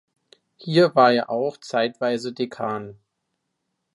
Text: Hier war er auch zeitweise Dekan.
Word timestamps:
Hier 0.55 0.95
war 0.95 1.13
er 1.13 1.29
auch 1.29 1.57
zeitweise 1.57 2.33
Dekan. 2.33 2.97